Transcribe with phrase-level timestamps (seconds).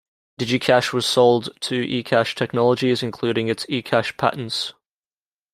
[0.39, 4.73] DigiCash was sold to eCash Technologies, including its eCash patents.